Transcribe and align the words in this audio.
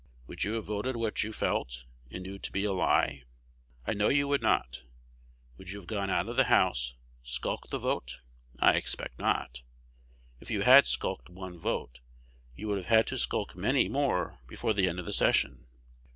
Would 0.25 0.43
you 0.43 0.53
have 0.53 0.65
voted 0.65 0.95
what 0.95 1.23
you 1.23 1.31
felt 1.31 1.85
and 2.09 2.23
knew 2.23 2.39
to 2.39 2.51
be 2.51 2.65
a 2.65 2.71
lie? 2.73 3.21
I 3.85 3.93
know 3.93 4.07
you 4.09 4.27
would 4.27 4.41
not. 4.41 4.81
Would 5.57 5.69
you 5.69 5.77
have 5.79 5.85
gone 5.85 6.09
out 6.09 6.27
of 6.27 6.37
the 6.37 6.45
House, 6.45 6.95
skulked 7.21 7.69
the 7.69 7.77
vote? 7.77 8.19
I 8.57 8.77
expect 8.77 9.19
not. 9.19 9.61
If 10.39 10.49
you 10.49 10.63
had 10.63 10.87
skulked 10.87 11.29
one 11.29 11.55
vote, 11.59 11.99
you 12.55 12.67
would 12.67 12.79
have 12.79 12.87
had 12.87 13.05
to 13.09 13.17
skulk 13.19 13.55
many 13.55 13.87
more 13.89 14.39
before 14.47 14.73
the 14.73 14.89
end 14.89 14.97
of 14.99 15.05
the 15.05 15.13
session. 15.13 15.67